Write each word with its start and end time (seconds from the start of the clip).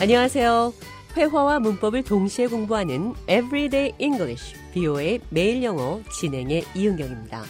안녕하세요. 0.00 0.72
회화와 1.14 1.60
문법을 1.60 2.04
동시에 2.04 2.46
공부하는 2.46 3.12
Everyday 3.28 3.92
English, 3.98 4.54
BO의 4.72 5.20
매일 5.28 5.62
영어 5.62 6.00
진행의 6.10 6.64
이은경입니다. 6.74 7.42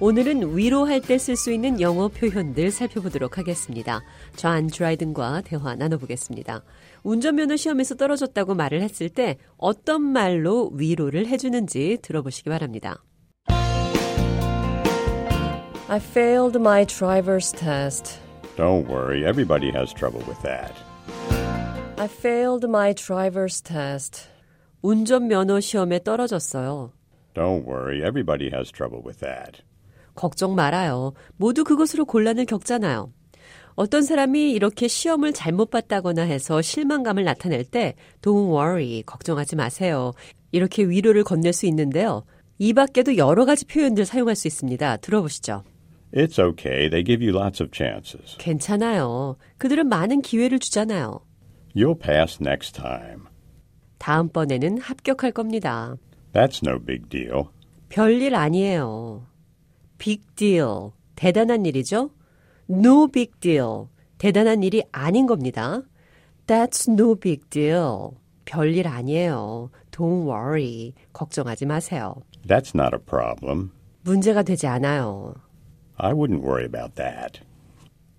오늘은 0.00 0.56
위로할 0.56 1.00
때 1.00 1.14
쓸 1.14 1.36
수 1.36 1.52
있는 1.52 1.80
영어 1.80 2.08
표현들 2.08 2.72
살펴보도록 2.72 3.38
하겠습니다. 3.38 4.02
존 4.34 4.66
드라이든과 4.66 5.42
대화 5.42 5.76
나눠보겠습니다. 5.76 6.64
운전면허 7.04 7.56
시험에서 7.56 7.94
떨어졌다고 7.94 8.54
말을 8.54 8.82
했을 8.82 9.08
때 9.08 9.38
어떤 9.56 10.02
말로 10.02 10.72
위로를 10.74 11.28
해주는지 11.28 11.98
들어보시기 12.02 12.50
바랍니다. 12.50 13.04
I 15.86 15.98
failed 15.98 16.58
my 16.58 16.84
driver's 16.86 17.56
test. 17.56 18.18
Don't 18.56 18.88
worry, 18.88 19.24
everybody 19.24 19.70
has 19.70 19.94
trouble 19.94 20.24
with 20.26 20.42
that. 20.42 20.74
I 21.96 22.06
failed 22.08 22.64
my 22.68 22.92
driver's 22.92 23.62
test. 23.62 24.28
운전면허 24.82 25.60
시험에 25.60 26.00
떨어졌어요. 26.02 26.92
Don't 27.34 27.64
worry, 27.66 28.02
everybody 28.04 28.50
has 28.52 28.70
trouble 28.72 29.00
with 29.04 29.20
that. 29.20 29.62
걱정 30.14 30.54
말아요. 30.54 31.14
모두 31.36 31.64
그것으로 31.64 32.04
곤란을 32.04 32.46
겪잖아요. 32.46 33.12
어떤 33.76 34.02
사람이 34.02 34.52
이렇게 34.52 34.86
시험을 34.88 35.32
잘못 35.32 35.70
봤다거나 35.70 36.22
해서 36.22 36.62
실망감을 36.62 37.24
나타낼 37.24 37.64
때 37.64 37.94
Don't 38.22 38.52
worry, 38.52 39.02
걱정하지 39.04 39.56
마세요. 39.56 40.12
이렇게 40.52 40.84
위로를 40.84 41.24
건넬 41.24 41.52
수 41.52 41.66
있는데요. 41.66 42.24
이 42.58 42.72
밖에도 42.72 43.16
여러 43.16 43.44
가지 43.44 43.64
표현들 43.66 44.04
사용할 44.04 44.36
수 44.36 44.46
있습니다. 44.48 44.98
들어보시죠. 44.98 45.62
It's 46.12 46.38
okay, 46.38 46.88
they 46.88 47.02
give 47.04 47.24
you 47.24 47.36
lots 47.36 47.60
of 47.62 47.70
chances. 47.74 48.36
괜찮아요. 48.38 49.36
그들은 49.58 49.88
많은 49.88 50.22
기회를 50.22 50.60
주잖아요. 50.60 51.20
You'll 51.74 51.98
pass 51.98 52.38
next 52.40 52.74
time. 52.74 53.24
다음번에는 53.98 54.78
합격할 54.78 55.32
겁니다. 55.32 55.96
That's 56.32 56.62
no 56.66 56.78
big 56.78 57.08
deal. 57.08 57.44
별일 57.88 58.34
아니에요. 58.34 59.26
big 59.98 60.22
deal. 60.36 60.90
대단한 61.16 61.64
일이죠? 61.66 62.10
no 62.68 63.08
big 63.08 63.32
deal. 63.40 63.86
대단한 64.18 64.62
일이 64.62 64.82
아닌 64.92 65.26
겁니다. 65.26 65.82
That's 66.46 66.90
no 66.90 67.14
big 67.14 67.48
deal. 67.50 68.10
별일 68.44 68.86
아니에요. 68.86 69.70
Don't 69.90 70.26
worry. 70.26 70.92
걱정하지 71.12 71.66
마세요. 71.66 72.14
That's 72.46 72.74
not 72.74 72.94
a 72.94 73.00
problem. 73.04 73.70
문제가 74.02 74.42
되지 74.42 74.66
않아요. 74.66 75.34
I 75.96 76.12
wouldn't 76.12 76.42
worry 76.42 76.64
about 76.64 76.94
that. 76.96 77.40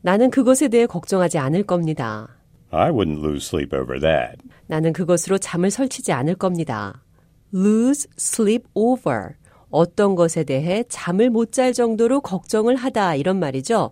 나는 0.01 0.29
그것에 0.29 0.67
대해 0.67 0.85
걱정하지 0.85 1.37
않을 1.37 1.63
겁니다. 1.63 2.29
I 2.75 2.91
wouldn't 2.91 3.21
lose 3.23 3.45
sleep 3.47 3.73
over 3.75 3.99
that. 3.99 4.37
나는 4.67 4.93
그것으로 4.93 5.37
잠을 5.37 5.71
설치지 5.71 6.11
않을 6.11 6.35
겁니다. 6.35 7.03
lose 7.53 8.07
sleep 8.19 8.65
over. 8.73 9.35
어떤 9.69 10.15
것에 10.15 10.43
대해 10.43 10.83
잠을 10.89 11.29
못 11.29 11.51
잘 11.51 11.73
정도로 11.73 12.21
걱정을 12.21 12.75
하다 12.75 13.15
이런 13.15 13.39
말이죠. 13.39 13.91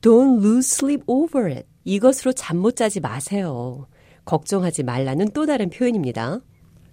Don't 0.00 0.38
lose 0.42 0.74
sleep 0.76 1.02
over 1.06 1.50
it. 1.50 1.66
이것으로 1.84 2.32
잠 2.32 2.58
못 2.58 2.76
자지 2.76 3.00
마세요. 3.00 3.86
걱정하지 4.24 4.82
말라는 4.82 5.30
또 5.32 5.46
다른 5.46 5.70
표현입니다. 5.70 6.40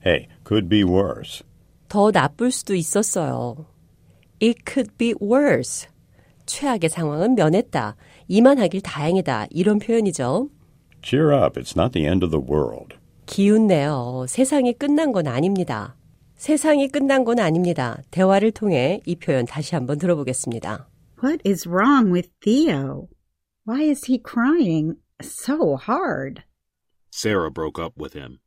Hey, 0.06 0.28
could 0.48 0.70
be 0.70 0.84
worse. 0.84 1.44
더 1.90 2.12
나쁠 2.12 2.52
수도 2.52 2.74
있었어요. 2.76 3.66
It 4.42 4.60
could 4.68 4.92
be 4.98 5.14
worse. 5.22 5.88
최악의 6.45 6.90
상황은 6.90 7.36
면했다. 7.36 7.95
이만하길 8.28 8.82
다행이다. 8.82 9.48
이런 9.50 9.80
표현이죠. 9.80 10.50
Cheer 11.03 11.33
up, 11.33 11.57
it's 11.57 11.77
not 11.77 11.92
the 11.92 12.07
end 12.07 12.25
of 12.25 12.30
the 12.30 12.41
world. 12.41 12.97
기운 13.27 13.67
내요. 13.67 14.27
세상이 14.29 14.75
끝난 14.75 15.13
건 15.13 15.27
아닙니다. 15.27 15.97
세상이 16.36 16.89
끝난 16.89 17.25
건 17.25 17.39
아닙니다. 17.39 18.03
대화를 18.11 18.51
통해 18.51 19.01
이 19.07 19.17
표현 19.17 19.47
다시 19.47 19.75
한번 19.75 19.98
들어보겠습니다. 19.98 20.89
What 21.23 21.41
is 21.47 21.69
wrong 21.69 22.13
with 22.13 22.30
Theo? 22.41 23.08
Why 23.64 23.83
is 23.89 24.07
he 24.07 24.19
crying 24.19 24.97
so 25.23 25.77
hard? 25.77 26.42
Sarah 27.13 27.51
broke 27.51 27.79
up 27.79 27.95
with 27.97 28.14
him. 28.14 28.41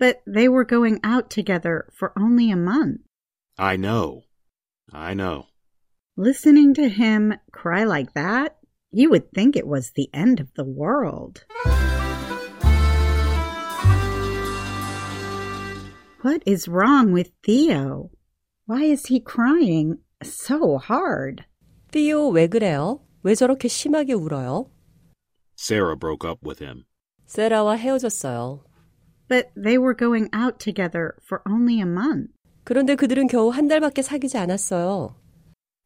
But 0.00 0.22
they 0.26 0.48
were 0.48 0.64
going 0.64 0.98
out 1.04 1.30
together 1.30 1.86
for 1.96 2.12
only 2.18 2.50
a 2.50 2.56
month. 2.56 3.02
I 3.56 3.76
know. 3.76 4.22
I 4.92 5.14
know. 5.14 5.46
Listening 6.16 6.74
to 6.74 6.88
him 6.88 7.34
cry 7.52 7.84
like 7.84 8.14
that, 8.14 8.55
you 8.90 9.10
would 9.10 9.32
think 9.32 9.56
it 9.56 9.66
was 9.66 9.92
the 9.92 10.08
end 10.12 10.40
of 10.40 10.52
the 10.54 10.64
world. 10.64 11.44
What 16.22 16.42
is 16.46 16.68
wrong 16.68 17.12
with 17.12 17.32
Theo? 17.42 18.10
Why 18.66 18.84
is 18.84 19.06
he 19.06 19.18
crying 19.18 19.98
so 20.22 20.78
hard? 20.78 21.44
띠오 21.90 22.28
왜 22.30 22.46
그래요? 22.46 23.00
왜 23.22 23.34
저렇게 23.34 23.68
심하게 23.68 24.12
울어요? 24.12 24.70
Sarah 25.56 25.96
broke 25.96 26.28
up 26.28 26.40
with 26.46 26.62
him. 26.62 26.84
세라와 27.26 27.76
헤어졌어요. 27.76 28.64
But 29.28 29.50
they 29.56 29.78
were 29.78 29.94
going 29.94 30.28
out 30.34 30.58
together 30.58 31.14
for 31.26 31.42
only 31.48 31.76
a 31.78 31.86
month. 31.86 32.32
그런데 32.64 32.94
그들은 32.94 33.26
겨우 33.26 33.48
한 33.50 33.66
달밖에 33.66 34.02
사귀지 34.02 34.38
않았어요. 34.38 35.16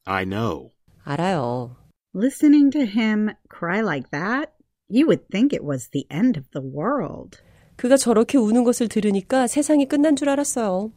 I 0.04 0.24
know. 0.24 0.70
알아요. 1.04 1.76
Listening 2.13 2.71
to 2.71 2.85
him 2.85 3.31
cry 3.47 3.79
like 3.79 4.11
that, 4.11 4.51
you 4.89 5.07
would 5.07 5.29
think 5.31 5.53
it 5.53 5.63
was 5.63 5.87
the 5.93 6.05
end 6.11 6.37
of 6.37 6.45
the 6.51 6.61
world. 6.61 7.39
그가 7.77 7.95
저렇게 7.95 8.37
우는 8.37 8.65
것을 8.65 8.89
들으니까 8.89 9.47
세상이 9.47 9.85
끝난 9.85 10.17
줄 10.17 10.27
알았어요. 10.27 10.91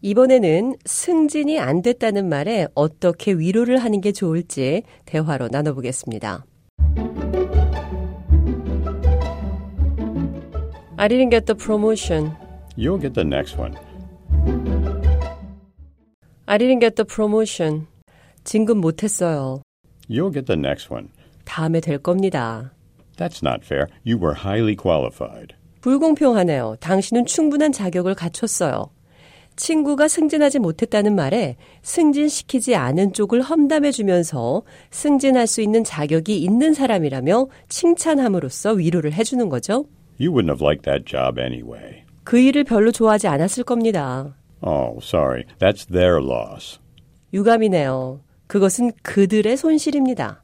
이번에는 0.00 0.74
승진이 0.84 1.60
안 1.60 1.82
됐다는 1.82 2.28
말에 2.28 2.66
어떻게 2.74 3.32
위로를 3.32 3.78
하는 3.78 4.00
게 4.00 4.10
좋을지 4.10 4.82
대화로 5.04 5.46
나눠보겠습니다. 5.52 6.44
I 10.96 11.08
didn't 11.08 11.30
get 11.30 11.46
the 11.46 11.56
promotion. 11.56 12.32
You'll 12.76 13.00
get 13.00 13.14
the 13.14 13.24
next 13.24 13.56
one. 13.56 13.76
I 16.46 16.58
didn't 16.58 16.80
get 16.80 16.96
the 16.96 17.06
promotion. 17.06 17.86
진급 18.42 18.78
못했어요. 18.78 19.62
You'll 20.12 20.32
get 20.32 20.44
the 20.44 20.58
next 20.58 20.92
one. 20.92 21.08
다음에 21.44 21.80
될 21.80 21.98
겁니다. 21.98 22.72
That's 23.16 23.42
not 23.42 23.64
fair. 23.64 23.86
You 24.04 24.18
were 24.18 24.36
highly 24.38 24.76
qualified. 24.76 25.54
불공평하네요. 25.80 26.76
당신은 26.80 27.24
충분한 27.26 27.72
자격을 27.72 28.14
갖췄어요. 28.14 28.90
친구가 29.56 30.08
승진하지 30.08 30.58
못했다는 30.58 31.14
말에 31.14 31.56
승진시키지 31.82 32.74
않은 32.74 33.12
쪽을 33.12 33.42
험담해 33.42 33.90
주면서 33.90 34.62
승진할 34.90 35.46
수 35.46 35.60
있는 35.60 35.84
자격이 35.84 36.38
있는 36.42 36.74
사람이라며 36.74 37.48
칭찬함으로써 37.68 38.72
위로를 38.72 39.12
해주는 39.12 39.48
거죠. 39.48 39.86
You 40.20 40.32
wouldn't 40.32 40.50
have 40.50 40.64
liked 40.64 40.84
that 40.84 41.04
job 41.04 41.40
anyway. 41.40 42.04
그 42.24 42.38
일을 42.38 42.64
별로 42.64 42.92
좋아하지 42.92 43.28
않았을 43.28 43.64
겁니다. 43.64 44.36
Oh, 44.62 44.98
sorry. 45.02 45.44
That's 45.58 45.86
their 45.86 46.18
loss. 46.22 46.78
유감이네요. 47.34 48.20
그것은 48.52 48.92
그들의 49.02 49.56
손실입니다. 49.56 50.42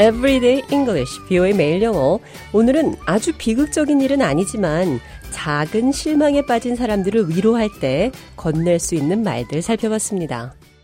Everyday 0.00 0.64
English, 0.72 1.24
비오의 1.28 1.54
매일 1.54 1.82
영어. 1.82 2.18
오늘은 2.52 2.96
아주 3.06 3.32
비극적인 3.38 4.00
일은 4.00 4.22
아니지만 4.22 4.98
작은 5.30 5.92
실망에 5.92 6.42
빠진 6.42 6.74
사람들을 6.74 7.28
위로할 7.28 7.68
때 7.80 8.10
건넬 8.34 8.80
수 8.80 8.96
있는 8.96 9.22
말들 9.22 9.62
살펴봤습니다. 9.62 10.57